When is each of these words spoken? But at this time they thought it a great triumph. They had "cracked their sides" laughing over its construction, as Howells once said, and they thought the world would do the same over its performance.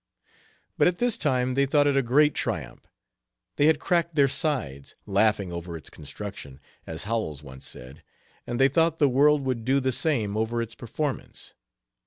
But 0.79 0.87
at 0.87 0.97
this 0.97 1.15
time 1.15 1.53
they 1.53 1.67
thought 1.67 1.85
it 1.85 1.95
a 1.95 2.01
great 2.01 2.33
triumph. 2.33 2.87
They 3.57 3.67
had 3.67 3.79
"cracked 3.79 4.15
their 4.15 4.27
sides" 4.27 4.95
laughing 5.05 5.53
over 5.53 5.77
its 5.77 5.91
construction, 5.91 6.59
as 6.87 7.03
Howells 7.03 7.43
once 7.43 7.67
said, 7.67 8.01
and 8.47 8.59
they 8.59 8.67
thought 8.67 8.97
the 8.97 9.07
world 9.07 9.43
would 9.45 9.63
do 9.63 9.79
the 9.79 9.91
same 9.91 10.35
over 10.35 10.59
its 10.59 10.73
performance. 10.73 11.53